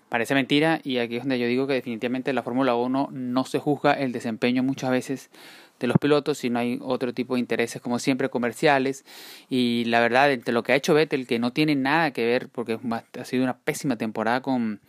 Parece 0.09 0.33
mentira 0.33 0.81
y 0.83 0.97
aquí 0.97 1.17
es 1.17 1.21
donde 1.21 1.37
yo 1.37 1.45
digo 1.45 1.67
que 1.67 1.73
definitivamente 1.73 2.33
la 2.33 2.41
Fórmula 2.41 2.73
1 2.75 3.09
no 3.11 3.45
se 3.45 3.59
juzga 3.59 3.93
el 3.93 4.11
desempeño 4.11 4.63
muchas 4.63 4.89
veces 4.89 5.29
de 5.79 5.87
los 5.87 5.97
pilotos, 5.97 6.37
sino 6.37 6.59
hay 6.59 6.79
otro 6.81 7.13
tipo 7.13 7.35
de 7.35 7.39
intereses 7.39 7.81
como 7.81 7.99
siempre 7.99 8.29
comerciales 8.29 9.05
y 9.49 9.85
la 9.85 9.99
verdad 9.99 10.31
entre 10.31 10.53
lo 10.53 10.63
que 10.63 10.73
ha 10.73 10.75
hecho 10.75 10.93
Vettel 10.93 11.25
que 11.25 11.39
no 11.39 11.53
tiene 11.53 11.75
nada 11.75 12.11
que 12.11 12.25
ver 12.25 12.49
porque 12.49 12.79
ha 13.19 13.25
sido 13.25 13.43
una 13.43 13.57
pésima 13.57 13.95
temporada 13.95 14.41
con 14.41 14.81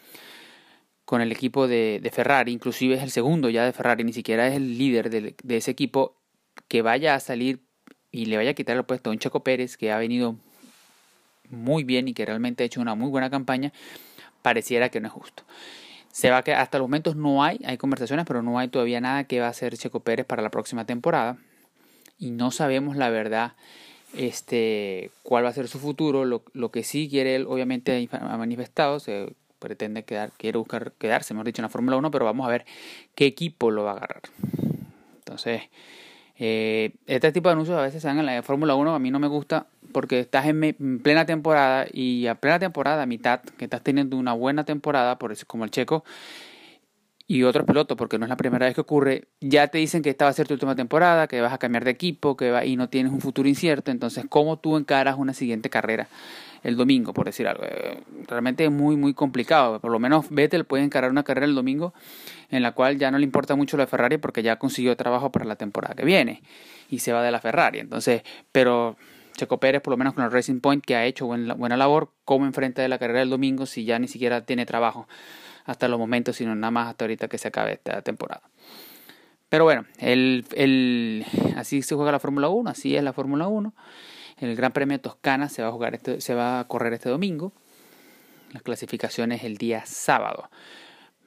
con 1.11 1.21
el 1.21 1.33
equipo 1.33 1.67
de, 1.67 1.99
de 2.01 2.11
Ferrari, 2.13 2.53
inclusive 2.53 2.95
es 2.95 3.03
el 3.03 3.11
segundo 3.11 3.51
ya 3.51 3.65
de 3.65 3.73
Ferrari, 3.73 4.05
ni 4.05 4.13
siquiera 4.13 4.47
es 4.47 4.55
el 4.55 4.79
líder 4.79 5.11
de, 5.11 5.57
ese 5.57 5.73
equipo, 5.73 6.15
que 6.69 6.83
vaya 6.83 7.17
a 7.17 7.19
salir 7.19 7.65
y 8.13 8.27
le 8.27 8.37
vaya 8.37 8.51
a 8.51 8.55
quitar 8.55 8.77
el 8.77 8.85
puesto 8.85 9.11
a 9.11 9.13
un 9.13 9.19
Checo 9.19 9.43
Pérez 9.43 9.77
que 9.77 9.91
ha 9.91 9.99
venido 9.99 10.37
muy 11.49 11.83
bien 11.83 12.07
y 12.07 12.15
que 12.15 12.25
realmente 12.25 12.63
ha 12.63 12.67
hecho 12.67 12.81
una 12.81 12.95
muy 12.95 13.09
buena 13.09 13.29
campaña, 13.29 13.73
pareciera 14.43 14.89
que 14.89 15.01
no 15.01 15.09
es 15.09 15.13
justo. 15.13 15.43
Se 16.13 16.31
va 16.31 16.43
que 16.43 16.53
hasta 16.55 16.79
los 16.79 16.87
momentos 16.87 17.17
no 17.17 17.45
hay, 17.45 17.61
hay 17.65 17.77
conversaciones, 17.77 18.27
pero 18.27 18.43
no 18.43 18.59
hay 18.59 18.69
todavía 18.69 19.01
nada 19.01 19.25
que 19.25 19.41
va 19.41 19.47
a 19.47 19.51
hacer 19.51 19.77
Checo 19.77 20.01
Pérez 20.01 20.27
para 20.27 20.43
la 20.43 20.51
próxima 20.51 20.85
temporada. 20.85 21.37
Y 22.19 22.31
no 22.31 22.51
sabemos 22.51 22.97
la 22.97 23.11
verdad 23.11 23.53
este 24.17 25.11
cuál 25.23 25.45
va 25.45 25.51
a 25.51 25.53
ser 25.53 25.69
su 25.69 25.79
futuro. 25.79 26.25
Lo, 26.25 26.43
lo 26.53 26.71
que 26.71 26.83
sí 26.83 27.09
quiere 27.09 27.37
él, 27.37 27.47
obviamente, 27.49 28.09
ha 28.11 28.37
manifestado, 28.37 29.01
se 29.01 29.35
pretende 29.61 30.05
quedar, 30.05 30.33
quiere 30.37 30.59
buscar 30.59 30.93
quedarse, 30.99 31.35
mejor 31.35 31.47
dicho, 31.47 31.61
en 31.61 31.65
la 31.65 31.69
Fórmula 31.69 31.97
1, 31.97 32.11
pero 32.11 32.25
vamos 32.25 32.47
a 32.47 32.51
ver 32.51 32.65
qué 33.15 33.27
equipo 33.27 33.71
lo 33.71 33.85
va 33.85 33.93
a 33.93 33.97
agarrar. 33.97 34.23
Entonces, 35.19 35.63
eh, 36.39 36.93
este 37.07 37.31
tipo 37.31 37.49
de 37.49 37.53
anuncios 37.53 37.79
a 37.79 37.83
veces 37.83 38.03
se 38.03 38.09
dan 38.09 38.19
en 38.19 38.27
la 38.27 38.43
Fórmula 38.43 38.75
1, 38.75 38.95
a 38.95 38.99
mí 38.99 39.11
no 39.11 39.21
me 39.21 39.29
gusta 39.29 39.67
porque 39.93 40.21
estás 40.21 40.47
en 40.47 41.01
plena 41.03 41.27
temporada 41.27 41.87
y 41.93 42.27
a 42.27 42.35
plena 42.35 42.59
temporada, 42.59 43.03
a 43.03 43.07
mitad, 43.07 43.41
que 43.41 43.65
estás 43.65 43.83
teniendo 43.83 44.17
una 44.17 44.33
buena 44.33 44.65
temporada, 44.65 45.19
por 45.19 45.33
eso 45.33 45.47
como 45.47 45.65
el 45.65 45.71
checo, 45.71 46.05
y 47.31 47.45
otro 47.45 47.65
piloto, 47.65 47.95
porque 47.95 48.19
no 48.19 48.25
es 48.25 48.29
la 48.29 48.37
primera 48.37 48.67
vez 48.67 48.75
que 48.75 48.81
ocurre, 48.81 49.29
ya 49.41 49.69
te 49.69 49.79
dicen 49.79 50.03
que 50.03 50.11
esta 50.11 50.25
va 50.25 50.33
a 50.33 50.35
ser 50.35 50.49
tu 50.49 50.55
última 50.55 50.75
temporada, 50.75 51.29
que 51.29 51.41
vas 51.41 51.53
a 51.53 51.59
cambiar 51.59 51.85
de 51.85 51.93
equipo, 51.93 52.37
que 52.37 52.51
va, 52.51 52.65
y 52.65 52.75
no 52.75 52.89
tienes 52.89 53.13
un 53.13 53.21
futuro 53.21 53.49
incierto, 53.49 53.93
entonces 53.93 54.25
¿cómo 54.29 54.59
tú 54.59 54.77
encaras 54.77 55.17
una 55.17 55.33
siguiente 55.33 55.71
carrera 55.71 56.09
el 56.65 56.77
domingo, 56.77 57.15
por 57.15 57.27
decir 57.27 57.47
algo? 57.47 57.63
Eh, 57.63 58.03
realmente 58.27 58.65
es 58.65 58.73
muy, 58.73 58.97
muy 58.97 59.15
complicado, 59.15 59.79
por 59.79 59.93
lo 59.93 60.01
menos 60.01 60.29
Vettel 60.29 60.65
puede 60.65 60.83
encarar 60.83 61.13
una 61.13 61.23
carrera 61.23 61.47
el 61.47 61.55
domingo 61.55 61.95
en 62.51 62.65
la 62.65 62.73
cual 62.73 62.99
ya 62.99 63.13
no 63.13 63.19
le 63.19 63.25
importa 63.27 63.55
mucho 63.55 63.77
lo 63.77 63.85
de 63.85 63.87
Ferrari 63.87 64.19
porque 64.19 64.43
ya 64.43 64.57
consiguió 64.57 64.97
trabajo 64.97 65.31
para 65.31 65.45
la 65.45 65.55
temporada 65.55 65.95
que 65.95 66.05
viene 66.05 66.43
y 66.89 66.99
se 66.99 67.13
va 67.13 67.23
de 67.23 67.31
la 67.31 67.39
Ferrari, 67.39 67.79
entonces, 67.79 68.25
pero 68.51 68.97
Checo 69.41 69.59
Pérez, 69.59 69.81
por 69.81 69.93
lo 69.93 69.97
menos 69.97 70.13
con 70.13 70.23
el 70.23 70.31
Racing 70.31 70.61
Point, 70.61 70.85
que 70.85 70.97
ha 70.97 71.07
hecho 71.07 71.27
buena, 71.27 71.77
labor, 71.79 72.13
como 72.27 72.45
enfrente 72.45 72.83
de 72.83 72.89
la 72.89 72.99
carrera 72.99 73.21
del 73.21 73.31
domingo 73.31 73.65
si 73.65 73.87
ya 73.87 73.99
ni 73.99 74.07
siquiera 74.07 74.45
tiene 74.45 74.67
trabajo 74.67 75.09
hasta 75.65 75.89
los 75.89 75.99
momentos, 75.99 76.37
sino 76.37 76.55
nada 76.55 76.71
más 76.71 76.89
hasta 76.89 77.05
ahorita 77.07 77.29
que 77.29 77.39
se 77.39 77.49
acabe 77.49 77.73
esta 77.73 78.03
temporada. 78.03 78.43
Pero 79.49 79.65
bueno, 79.65 79.87
el, 79.99 80.45
el, 80.55 81.25
así 81.57 81.81
se 81.81 81.95
juega 81.95 82.13
la 82.13 82.19
Fórmula 82.19 82.51
1, 82.51 82.69
así 82.69 82.97
es 82.97 83.03
la 83.03 83.15
Fórmula 83.15 83.49
1. 83.49 83.75
El 84.41 84.57
Gran 84.57 84.73
Premio 84.73 84.99
de 84.99 85.03
Toscana 85.03 85.49
se 85.49 85.63
va 85.63 85.69
a 85.69 85.73
jugar 85.73 85.95
este, 85.95 86.21
se 86.21 86.35
va 86.35 86.61
a 86.61 86.69
correr 86.69 86.93
este 86.93 87.09
domingo. 87.09 87.53
La 88.53 88.61
clasificación 88.61 89.33
es 89.33 89.43
el 89.45 89.57
día 89.57 89.87
sábado. 89.87 90.51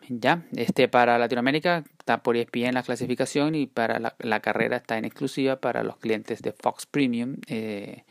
Ya, 0.07 0.43
este 0.55 0.87
para 0.87 1.17
Latinoamérica 1.17 1.83
está 2.03 2.21
por 2.21 2.35
ESPN 2.35 2.73
la 2.73 2.83
clasificación 2.83 3.55
y 3.55 3.65
para 3.65 4.13
la, 4.19 4.39
carrera 4.41 4.75
está 4.75 4.97
en 4.97 5.05
exclusiva 5.05 5.55
para 5.55 5.83
los 5.83 5.95
clientes 5.95 6.41
de 6.41 6.51
Fox 6.51 6.85
Premium. 6.85 7.37
Eh, 7.47 8.03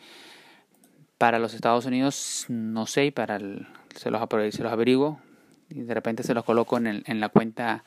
para 1.19 1.39
los 1.39 1.53
Estados 1.53 1.85
Unidos, 1.85 2.47
no 2.49 2.87
sé, 2.87 3.13
para 3.13 3.37
el, 3.37 3.69
se, 3.95 4.11
los, 4.11 4.23
se 4.51 4.63
los 4.63 4.73
averiguo 4.73 5.21
y 5.69 5.83
de 5.83 5.93
repente 5.93 6.23
se 6.23 6.33
los 6.33 6.43
coloco 6.43 6.79
en, 6.79 7.03
en 7.07 7.21
la 7.21 7.29
cuenta 7.29 7.85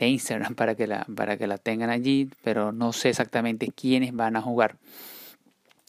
de 0.00 0.08
Instagram 0.08 0.56
para 0.56 0.74
que, 0.74 0.88
la, 0.88 1.06
para 1.16 1.36
que 1.36 1.46
la 1.46 1.58
tengan 1.58 1.90
allí, 1.90 2.28
pero 2.42 2.72
no 2.72 2.92
sé 2.92 3.10
exactamente 3.10 3.68
quiénes 3.68 4.12
van 4.14 4.34
a 4.34 4.42
jugar. 4.42 4.76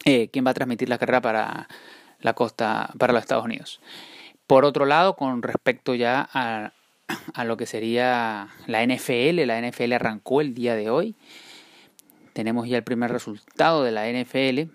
eh, 0.05 0.29
quién 0.31 0.45
va 0.45 0.51
a 0.51 0.53
transmitir 0.53 0.89
la 0.89 0.99
carrera 0.99 1.21
para 1.21 1.67
la 2.21 2.33
costa, 2.33 2.93
para 2.99 3.13
los 3.13 3.23
Estados 3.23 3.45
Unidos. 3.45 3.81
Por 4.45 4.63
otro 4.63 4.85
lado, 4.85 5.15
con 5.15 5.41
respecto 5.41 5.95
ya 5.95 6.29
a, 6.33 6.71
a 7.33 7.43
lo 7.43 7.57
que 7.57 7.65
sería 7.65 8.49
la 8.67 8.83
NFL, 8.85 9.45
la 9.45 9.61
NFL 9.61 9.93
arrancó 9.93 10.41
el 10.41 10.53
día 10.53 10.75
de 10.75 10.89
hoy. 10.89 11.15
Tenemos 12.33 12.67
ya 12.67 12.77
el 12.77 12.83
primer 12.83 13.11
resultado 13.11 13.83
de 13.83 13.91
la 13.91 14.07
NFL. 14.09 14.71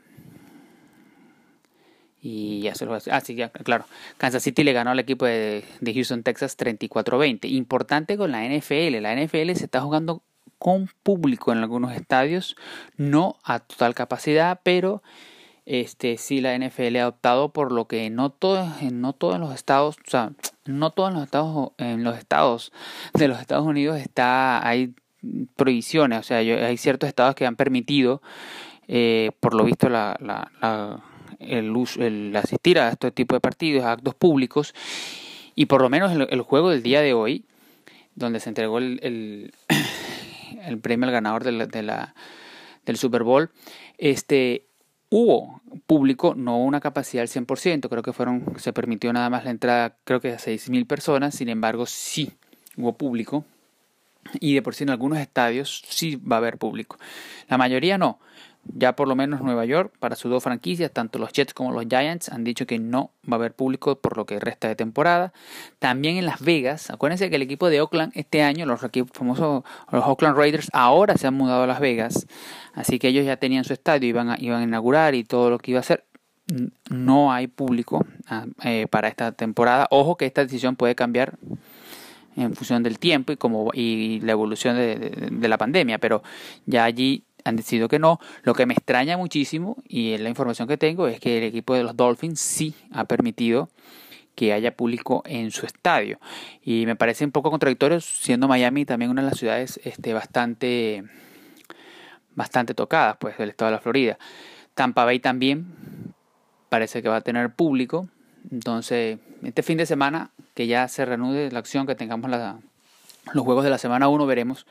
Y 2.20 2.62
ya 2.62 2.74
se 2.74 2.86
lo 2.86 2.96
Ah, 3.10 3.20
sí, 3.20 3.34
ya, 3.34 3.50
claro. 3.50 3.84
Kansas 4.16 4.42
City 4.42 4.64
le 4.64 4.72
ganó 4.72 4.90
al 4.90 4.98
equipo 4.98 5.26
de, 5.26 5.64
de 5.80 5.94
Houston, 5.94 6.22
Texas 6.22 6.56
34-20. 6.56 7.50
Importante 7.50 8.16
con 8.16 8.32
la 8.32 8.44
NFL. 8.44 9.00
La 9.02 9.14
NFL 9.14 9.52
se 9.52 9.64
está 9.64 9.80
jugando 9.80 10.22
con 10.58 10.88
público 11.02 11.52
en 11.52 11.58
algunos 11.58 11.92
estadios, 11.92 12.56
no 12.96 13.36
a 13.44 13.58
total 13.58 13.94
capacidad, 13.94 14.60
pero 14.62 15.02
este 15.66 16.16
sí 16.18 16.40
la 16.40 16.56
NFL 16.58 16.96
ha 16.96 17.08
optado 17.08 17.52
por 17.52 17.72
lo 17.72 17.86
que 17.86 18.10
no 18.10 18.30
todos 18.30 18.82
no 18.82 19.12
todos 19.12 19.40
los 19.40 19.54
estados, 19.54 19.96
o 20.06 20.10
sea, 20.10 20.32
no 20.64 20.90
todos 20.90 21.12
los 21.12 21.22
estados 21.22 21.72
en 21.78 22.04
los 22.04 22.18
estados 22.18 22.72
de 23.14 23.28
los 23.28 23.40
Estados 23.40 23.66
Unidos 23.66 23.98
está 23.98 24.66
hay 24.66 24.94
prohibiciones, 25.56 26.18
o 26.20 26.22
sea, 26.22 26.38
hay 26.38 26.76
ciertos 26.76 27.08
estados 27.08 27.34
que 27.34 27.46
han 27.46 27.56
permitido 27.56 28.20
eh, 28.88 29.30
por 29.40 29.54
lo 29.54 29.64
visto 29.64 29.88
la, 29.88 30.16
la, 30.20 30.50
la 30.60 31.02
el, 31.38 31.74
el, 31.98 32.36
asistir 32.36 32.78
a 32.78 32.90
este 32.90 33.10
tipo 33.10 33.34
de 33.34 33.40
partidos, 33.40 33.84
a 33.84 33.92
actos 33.92 34.14
públicos, 34.14 34.74
y 35.54 35.66
por 35.66 35.82
lo 35.82 35.88
menos 35.88 36.12
el, 36.12 36.40
juego 36.42 36.70
del 36.70 36.82
día 36.82 37.00
de 37.00 37.14
hoy, 37.14 37.44
donde 38.14 38.40
se 38.40 38.48
entregó 38.50 38.78
el, 38.78 39.00
el, 39.02 39.54
el 40.66 40.78
premio 40.78 41.06
al 41.06 41.12
ganador 41.12 41.44
de 41.44 41.52
la, 41.52 41.66
de 41.66 42.08
del 42.84 42.96
Super 42.96 43.22
Bowl, 43.22 43.50
este, 43.96 44.66
hubo 45.16 45.62
público, 45.86 46.34
no 46.34 46.58
una 46.58 46.80
capacidad 46.80 47.22
al 47.22 47.28
100%, 47.28 47.88
creo 47.88 48.02
que 48.02 48.12
fueron, 48.12 48.54
se 48.56 48.72
permitió 48.72 49.12
nada 49.12 49.30
más 49.30 49.44
la 49.44 49.52
entrada, 49.52 49.96
creo 50.02 50.20
que 50.20 50.32
a 50.32 50.38
6.000 50.38 50.88
personas, 50.88 51.36
sin 51.36 51.48
embargo 51.48 51.86
sí 51.86 52.32
hubo 52.76 52.94
público, 52.94 53.44
y 54.40 54.54
de 54.54 54.62
por 54.62 54.74
sí 54.74 54.82
en 54.82 54.90
algunos 54.90 55.18
estadios 55.18 55.84
sí 55.88 56.16
va 56.16 56.36
a 56.36 56.38
haber 56.40 56.58
público. 56.58 56.98
La 57.48 57.58
mayoría 57.58 57.96
no. 57.96 58.18
Ya 58.72 58.96
por 58.96 59.08
lo 59.08 59.14
menos 59.14 59.42
Nueva 59.42 59.64
York, 59.66 59.92
para 59.98 60.16
sus 60.16 60.30
dos 60.30 60.42
franquicias, 60.42 60.90
tanto 60.90 61.18
los 61.18 61.32
Jets 61.32 61.52
como 61.52 61.72
los 61.72 61.84
Giants, 61.86 62.30
han 62.30 62.44
dicho 62.44 62.66
que 62.66 62.78
no 62.78 63.10
va 63.30 63.36
a 63.36 63.38
haber 63.38 63.54
público 63.54 63.96
por 64.00 64.16
lo 64.16 64.24
que 64.24 64.40
resta 64.40 64.68
de 64.68 64.76
temporada. 64.76 65.32
También 65.78 66.16
en 66.16 66.24
Las 66.24 66.40
Vegas, 66.40 66.90
acuérdense 66.90 67.28
que 67.28 67.36
el 67.36 67.42
equipo 67.42 67.68
de 67.68 67.80
Oakland 67.80 68.12
este 68.14 68.42
año, 68.42 68.64
los 68.64 68.80
famosos 69.12 69.64
los 69.90 70.04
Oakland 70.04 70.36
Raiders, 70.36 70.68
ahora 70.72 71.16
se 71.16 71.26
han 71.26 71.34
mudado 71.34 71.64
a 71.64 71.66
Las 71.66 71.80
Vegas. 71.80 72.26
Así 72.72 72.98
que 72.98 73.08
ellos 73.08 73.26
ya 73.26 73.36
tenían 73.36 73.64
su 73.64 73.72
estadio, 73.72 74.08
iban 74.08 74.30
a, 74.30 74.36
iban 74.40 74.62
a 74.62 74.64
inaugurar 74.64 75.14
y 75.14 75.24
todo 75.24 75.50
lo 75.50 75.58
que 75.58 75.72
iba 75.72 75.78
a 75.78 75.80
hacer. 75.80 76.04
No 76.90 77.32
hay 77.32 77.46
público 77.46 78.04
ah, 78.26 78.46
eh, 78.64 78.86
para 78.90 79.08
esta 79.08 79.32
temporada. 79.32 79.86
Ojo 79.90 80.16
que 80.16 80.26
esta 80.26 80.42
decisión 80.42 80.76
puede 80.76 80.94
cambiar 80.94 81.38
en 82.36 82.54
función 82.54 82.82
del 82.82 82.98
tiempo 82.98 83.32
y 83.32 83.36
como 83.36 83.70
y 83.72 84.20
la 84.20 84.32
evolución 84.32 84.76
de, 84.76 84.96
de, 84.96 85.28
de 85.30 85.48
la 85.48 85.58
pandemia, 85.58 85.98
pero 85.98 86.22
ya 86.66 86.84
allí 86.84 87.24
han 87.44 87.56
decidido 87.56 87.88
que 87.88 87.98
no. 87.98 88.18
Lo 88.42 88.54
que 88.54 88.66
me 88.66 88.74
extraña 88.74 89.16
muchísimo, 89.16 89.76
y 89.86 90.16
la 90.18 90.28
información 90.28 90.66
que 90.66 90.76
tengo, 90.76 91.06
es 91.06 91.20
que 91.20 91.38
el 91.38 91.44
equipo 91.44 91.74
de 91.74 91.84
los 91.84 91.96
Dolphins 91.96 92.40
sí 92.40 92.74
ha 92.90 93.04
permitido 93.04 93.68
que 94.34 94.52
haya 94.52 94.76
público 94.76 95.22
en 95.26 95.50
su 95.50 95.66
estadio. 95.66 96.18
Y 96.62 96.86
me 96.86 96.96
parece 96.96 97.24
un 97.24 97.30
poco 97.30 97.50
contradictorio, 97.50 98.00
siendo 98.00 98.48
Miami 98.48 98.84
también 98.84 99.10
una 99.10 99.22
de 99.22 99.28
las 99.28 99.38
ciudades 99.38 99.80
este, 99.84 100.12
bastante, 100.12 101.04
bastante 102.34 102.74
tocadas 102.74 103.16
pues, 103.18 103.38
del 103.38 103.50
estado 103.50 103.70
de 103.70 103.76
la 103.76 103.80
Florida. 103.80 104.18
Tampa 104.74 105.04
Bay 105.04 105.20
también 105.20 105.66
parece 106.68 107.02
que 107.02 107.08
va 107.08 107.16
a 107.16 107.20
tener 107.20 107.54
público. 107.54 108.08
Entonces, 108.50 109.18
este 109.42 109.62
fin 109.62 109.78
de 109.78 109.86
semana, 109.86 110.30
que 110.54 110.66
ya 110.66 110.88
se 110.88 111.04
reanude 111.04 111.50
la 111.52 111.60
acción, 111.60 111.86
que 111.86 111.94
tengamos 111.94 112.30
la, 112.30 112.58
los 113.32 113.44
juegos 113.44 113.64
de 113.64 113.70
la 113.70 113.78
semana 113.78 114.08
1, 114.08 114.26
veremos 114.26 114.66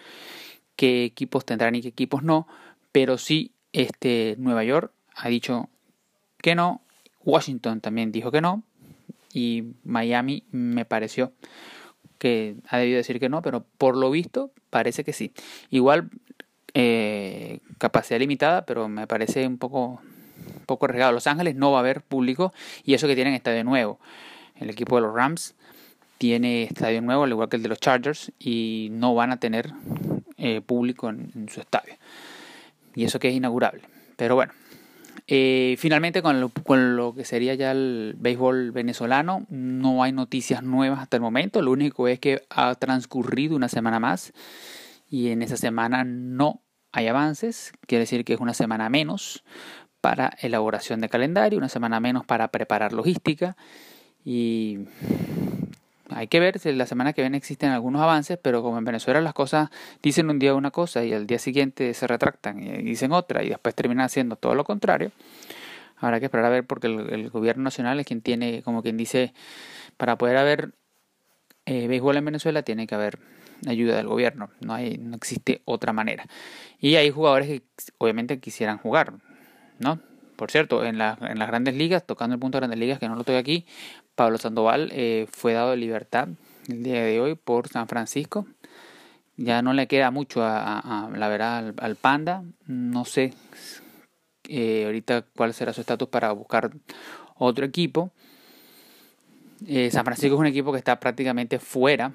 qué 0.76 1.06
equipos 1.06 1.46
tendrán 1.46 1.76
y 1.76 1.82
qué 1.82 1.88
equipos 1.88 2.24
no, 2.24 2.48
pero 2.94 3.18
sí 3.18 3.52
este 3.74 4.36
Nueva 4.40 4.64
York 4.64 4.94
ha 5.16 5.28
dicho 5.28 5.70
que 6.42 6.56
no, 6.56 6.82
Washington 7.26 7.82
también 7.82 8.14
dijo 8.14 8.32
que 8.32 8.40
no 8.40 8.64
y 9.34 9.74
Miami 9.84 10.44
me 10.52 10.86
pareció 10.86 11.34
que 12.18 12.56
ha 12.70 12.78
debido 12.78 12.98
decir 12.98 13.20
que 13.20 13.28
no, 13.28 13.42
pero 13.42 13.66
por 13.78 13.98
lo 13.98 14.10
visto 14.10 14.52
parece 14.70 15.04
que 15.04 15.12
sí. 15.12 15.34
Igual 15.70 16.10
eh, 16.74 17.60
capacidad 17.80 18.18
limitada, 18.18 18.66
pero 18.66 18.88
me 18.88 19.08
parece 19.08 19.46
un 19.46 19.58
poco 19.58 20.00
poco 20.66 20.86
arriesgado. 20.86 21.12
Los 21.12 21.28
Ángeles 21.28 21.56
no 21.56 21.72
va 21.72 21.78
a 21.78 21.82
haber 21.82 22.02
público 22.02 22.54
y 22.84 22.94
eso 22.94 23.08
que 23.08 23.16
tienen 23.16 23.34
estadio 23.34 23.64
nuevo. 23.64 24.00
El 24.56 24.70
equipo 24.70 24.96
de 24.96 25.02
los 25.02 25.14
Rams 25.14 25.56
tiene 26.18 26.64
estadio 26.64 27.02
nuevo, 27.02 27.24
al 27.24 27.32
igual 27.32 27.50
que 27.50 27.58
el 27.58 27.64
de 27.64 27.70
los 27.70 27.80
Chargers, 27.80 28.32
y 28.40 28.88
no 28.92 29.14
van 29.16 29.32
a 29.32 29.38
tener 29.38 29.72
eh, 30.38 30.62
público 30.62 31.10
en, 31.10 31.50
su 31.50 31.60
estadio. 31.60 31.96
Y 32.96 33.06
eso 33.06 33.20
que 33.20 33.30
es 33.30 33.36
inaugurable. 33.36 33.82
Pero 34.16 34.36
bueno, 34.36 34.54
eh, 35.28 35.76
finalmente 35.80 36.22
con 36.22 36.42
lo, 36.42 36.50
con 36.50 36.96
lo, 36.96 37.16
que 37.16 37.26
sería 37.26 37.56
ya 37.56 37.72
el 37.72 38.16
béisbol 38.18 38.72
venezolano, 38.72 39.46
no 39.50 40.04
hay 40.04 40.12
noticias 40.12 40.64
nuevas 40.64 41.00
hasta 41.00 41.18
el 41.18 41.22
momento. 41.22 41.62
Lo 41.62 41.72
único 41.72 42.08
es 42.08 42.20
que 42.20 42.44
ha 42.50 42.76
transcurrido 42.76 43.56
una 43.56 43.70
semana 43.70 44.00
más 44.00 44.34
y 45.10 45.30
en 45.30 45.42
esa 45.42 45.58
semana 45.58 46.04
no 46.04 46.62
hay 46.92 47.08
avances. 47.08 47.72
Quiere 47.88 48.02
decir 48.02 48.26
que 48.26 48.34
es 48.34 48.40
una 48.40 48.54
semana 48.54 48.90
menos 48.90 49.44
para 50.02 50.36
elaboración 50.42 51.00
de 51.00 51.08
calendario, 51.08 51.58
una 51.58 51.70
semana 51.70 52.00
menos 52.00 52.26
para 52.26 52.50
preparar 52.50 52.92
logística 52.92 53.56
y 54.26 54.80
hay 56.16 56.28
que 56.28 56.40
ver 56.40 56.60
si 56.60 56.72
la 56.72 56.86
semana 56.86 57.14
que 57.14 57.22
viene 57.22 57.38
existen 57.38 57.72
algunos 57.72 58.02
avances, 58.02 58.38
pero 58.42 58.62
como 58.62 58.78
en 58.78 58.86
Venezuela 58.86 59.22
las 59.22 59.34
cosas 59.34 59.70
dicen 60.02 60.30
un 60.30 60.40
día 60.40 60.54
una 60.54 60.72
cosa 60.72 61.04
y 61.04 61.14
al 61.14 61.28
día 61.28 61.40
siguiente 61.40 61.94
se 61.94 62.08
retractan 62.08 62.62
y 62.62 62.84
dicen 62.84 63.12
otra 63.12 63.44
y 63.44 63.50
después 63.50 63.76
terminan 63.76 64.06
haciendo 64.06 64.36
todo 64.36 64.56
lo 64.56 64.64
contrario, 64.64 65.12
habrá 65.98 66.20
que 66.20 66.26
esperar 66.26 66.46
a 66.46 66.50
ver 66.50 66.66
porque 66.66 66.88
el, 66.88 67.30
gobierno 67.30 67.64
nacional 67.64 68.00
es 68.00 68.06
quien 68.06 68.22
tiene, 68.22 68.62
como 68.64 68.84
quien 68.84 68.98
dice, 68.98 69.34
para 69.98 70.18
poder 70.18 70.38
haber 70.38 70.74
eh, 71.66 71.88
béisbol 71.88 72.18
en 72.18 72.26
Venezuela 72.26 72.64
tiene 72.64 72.88
que 72.88 72.96
haber 72.96 73.20
ayuda 73.68 73.96
del 73.96 74.08
gobierno, 74.08 74.50
no, 74.60 74.74
hay, 74.74 74.98
no 74.98 75.16
existe 75.16 75.62
otra 75.66 75.94
manera. 75.94 76.26
Y 76.80 76.96
hay 76.96 77.10
jugadores 77.10 77.48
que 77.48 77.64
obviamente 77.98 78.40
quisieran 78.40 78.78
jugar, 78.78 79.14
¿no? 79.80 80.00
Por 80.36 80.52
cierto, 80.52 80.84
en, 80.84 81.00
en 81.00 81.40
las 81.40 81.48
grandes 81.48 81.76
ligas, 81.76 82.06
tocando 82.06 82.34
el 82.34 82.40
punto 82.40 82.58
de 82.58 82.62
grandes 82.62 82.80
ligas, 82.80 83.00
que 83.00 83.08
no 83.08 83.16
lo 83.16 83.22
estoy 83.22 83.36
aquí, 83.36 83.66
Pablo 84.16 84.38
Sandoval 84.38 84.90
eh, 84.94 85.28
fue 85.32 85.54
dado 85.54 85.72
de 85.72 85.78
libertad 85.78 86.30
el 86.68 86.84
día 86.84 87.04
de 87.04 87.20
hoy 87.20 87.36
por 87.36 87.68
San 87.68 87.88
Francisco. 87.88 88.46
Ya 89.36 89.62
no 89.62 89.74
le 89.74 89.88
queda 89.88 90.12
mucho 90.12 90.44
a, 90.44 91.10
la 91.16 91.28
verdad 91.28 91.58
al, 91.58 91.74
al, 91.78 91.96
Panda. 91.96 92.44
No 92.68 93.06
sé 93.06 93.34
eh, 94.48 94.84
ahorita 94.86 95.24
cuál 95.36 95.54
será 95.54 95.74
su 95.74 95.82
estatus 95.82 96.08
para 96.10 96.32
buscar 96.32 96.72
otro 97.36 97.66
equipo. 97.66 98.12
Eh, 99.66 99.90
San 99.92 100.04
Francisco 100.04 100.36
es 100.36 100.40
un 100.40 100.46
equipo 100.46 100.72
que 100.72 100.78
está 100.78 101.00
prácticamente 101.00 101.60
fuera 101.60 102.14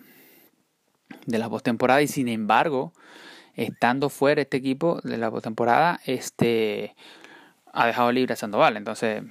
de 1.26 1.38
la 1.38 1.48
postemporada 1.48 2.02
y 2.02 2.06
sin 2.06 2.28
embargo, 2.28 2.92
estando 3.54 4.10
fuera 4.10 4.42
este 4.42 4.58
equipo 4.58 5.00
de 5.02 5.16
la 5.16 5.30
postemporada, 5.30 6.00
este 6.04 6.94
ha 7.72 7.86
dejado 7.86 8.12
libre 8.12 8.34
a 8.34 8.36
Sandoval. 8.36 8.76
Entonces, 8.76 9.22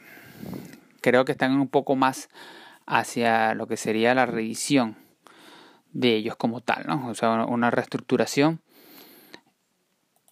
creo 1.08 1.24
que 1.24 1.32
están 1.32 1.58
un 1.58 1.70
poco 1.70 1.96
más 1.96 2.28
hacia 2.86 3.54
lo 3.54 3.66
que 3.66 3.78
sería 3.78 4.14
la 4.14 4.26
revisión 4.26 4.98
de 5.94 6.16
ellos 6.16 6.36
como 6.36 6.60
tal, 6.60 6.86
¿no? 6.86 7.08
O 7.08 7.16
sea, 7.16 7.46
una 7.46 7.72
reestructuración 7.72 8.60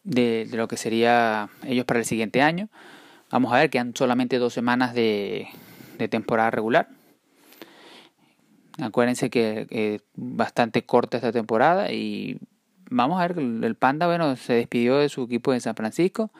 de, 0.03 0.49
lo 0.51 0.67
que 0.67 0.75
sería 0.75 1.47
ellos 1.63 1.85
para 1.85 2.01
el 2.01 2.05
siguiente 2.05 2.41
año. 2.41 2.67
Vamos 3.31 3.53
a 3.53 3.59
ver, 3.59 3.69
que 3.69 3.79
han 3.79 3.95
solamente 3.95 4.37
dos 4.37 4.53
semanas 4.53 4.93
de, 4.93 5.47
de 5.97 6.09
temporada 6.09 6.51
regular. 6.51 6.89
Acuérdense 8.77 9.29
que 9.29 9.67
es 9.69 10.03
bastante 10.13 10.85
corta 10.85 11.15
esta 11.15 11.31
temporada 11.31 11.93
y 11.93 12.37
vamos 12.89 13.21
a 13.21 13.29
ver 13.29 13.39
el 13.39 13.75
Panda, 13.75 14.07
bueno, 14.07 14.35
se 14.35 14.55
despidió 14.55 14.97
de 14.97 15.07
su 15.07 15.23
equipo 15.23 15.53
de 15.53 15.61
San 15.61 15.75
Francisco, 15.75 16.33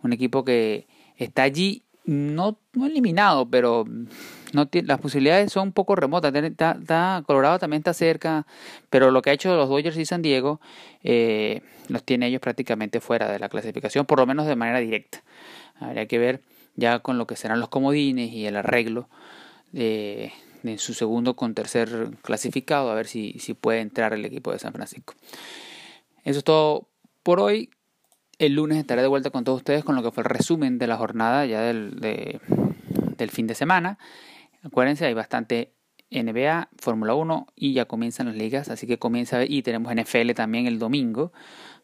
un 0.00 0.12
equipo 0.12 0.44
que 0.44 0.86
está 1.16 1.42
allí 1.42 1.82
no, 2.10 2.58
no 2.72 2.86
eliminado, 2.86 3.48
pero 3.48 3.84
no 4.52 4.68
las 4.72 4.98
posibilidades 4.98 5.52
son 5.52 5.68
un 5.68 5.72
poco 5.72 5.94
remotas. 5.94 6.34
Está, 6.34 7.22
Colorado 7.24 7.60
también 7.60 7.80
está 7.80 7.94
cerca, 7.94 8.46
pero 8.90 9.12
lo 9.12 9.22
que 9.22 9.30
ha 9.30 9.32
hecho 9.32 9.54
los 9.54 9.68
Dodgers 9.68 9.96
y 9.96 10.04
San 10.04 10.20
Diego 10.20 10.60
eh, 11.04 11.62
los 11.88 12.02
tiene 12.02 12.26
ellos 12.26 12.40
prácticamente 12.40 13.00
fuera 13.00 13.30
de 13.30 13.38
la 13.38 13.48
clasificación, 13.48 14.06
por 14.06 14.18
lo 14.18 14.26
menos 14.26 14.46
de 14.46 14.56
manera 14.56 14.80
directa. 14.80 15.22
Habría 15.78 16.06
que 16.06 16.18
ver 16.18 16.40
ya 16.74 16.98
con 16.98 17.16
lo 17.16 17.28
que 17.28 17.36
serán 17.36 17.60
los 17.60 17.68
comodines 17.68 18.32
y 18.32 18.44
el 18.44 18.56
arreglo 18.56 19.08
de, 19.70 20.32
de 20.64 20.78
su 20.78 20.94
segundo 20.94 21.36
con 21.36 21.54
tercer 21.54 22.10
clasificado, 22.22 22.90
a 22.90 22.94
ver 22.94 23.06
si, 23.06 23.38
si 23.38 23.54
puede 23.54 23.80
entrar 23.80 24.14
el 24.14 24.24
equipo 24.24 24.50
de 24.50 24.58
San 24.58 24.72
Francisco. 24.72 25.14
Eso 26.24 26.38
es 26.40 26.44
todo 26.44 26.88
por 27.22 27.38
hoy. 27.38 27.70
El 28.40 28.54
lunes 28.54 28.78
estaré 28.78 29.02
de 29.02 29.08
vuelta 29.08 29.28
con 29.28 29.44
todos 29.44 29.58
ustedes 29.58 29.84
con 29.84 29.96
lo 29.96 30.02
que 30.02 30.12
fue 30.12 30.22
el 30.22 30.30
resumen 30.30 30.78
de 30.78 30.86
la 30.86 30.96
jornada 30.96 31.44
ya 31.44 31.60
del, 31.60 32.40
fin 33.30 33.46
de 33.46 33.54
semana. 33.54 33.98
Acuérdense, 34.62 35.04
hay 35.04 35.12
bastante 35.12 35.74
NBA, 36.10 36.70
Fórmula 36.78 37.12
1 37.12 37.48
y 37.54 37.74
ya 37.74 37.84
comienzan 37.84 38.28
las 38.28 38.36
ligas, 38.36 38.70
así 38.70 38.86
que 38.86 38.98
comienza 38.98 39.44
y 39.44 39.60
tenemos 39.60 39.94
NFL 39.94 40.30
también 40.30 40.66
el 40.66 40.78
domingo, 40.78 41.34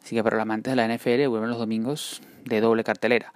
así 0.03 0.17
que 0.17 0.25
para 0.25 0.37
los 0.37 0.45
amantes 0.45 0.75
de 0.75 0.77
la 0.77 0.89
NFL 0.89 1.29
vuelven 1.29 1.51
los 1.51 1.59
domingos 1.59 2.23
de 2.47 2.63
doble 2.63 2.85
cartelera. 2.85 3.35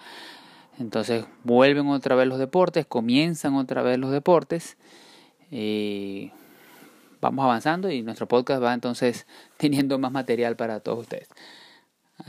Entonces 0.78 1.26
vuelven 1.44 1.88
otra 1.88 2.14
vez 2.14 2.26
los 2.26 2.38
deportes, 2.38 2.86
comienzan 2.86 3.54
otra 3.56 3.82
vez 3.82 3.98
los 3.98 4.12
deportes. 4.12 4.78
Eh, 5.50 6.30
vamos 7.20 7.44
avanzando 7.44 7.90
y 7.90 8.00
nuestro 8.00 8.26
podcast 8.26 8.62
va 8.62 8.72
entonces 8.72 9.26
teniendo 9.58 9.98
más 9.98 10.10
material 10.10 10.56
para 10.56 10.80
todos 10.80 11.00
ustedes. 11.00 11.28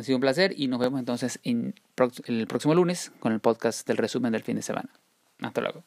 Ha 0.02 0.04
sido 0.04 0.18
un 0.18 0.22
placer 0.22 0.56
y 0.58 0.68
nos 0.68 0.80
vemos 0.80 1.00
entonces 1.00 1.40
el 1.44 1.76
próximo 2.48 2.74
lunes 2.74 3.12
con 3.20 3.34
el 3.34 3.40
podcast 3.40 3.88
del 3.88 3.98
resumen 3.98 4.32
del 4.32 4.42
fin 4.42 4.56
de 4.56 4.64
semana. 4.64 4.90
Hasta 5.42 5.62
luego. 5.62 5.84